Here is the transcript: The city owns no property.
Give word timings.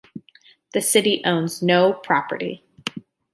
The 0.73 0.81
city 0.81 1.21
owns 1.25 1.61
no 1.61 1.93
property. 1.93 2.63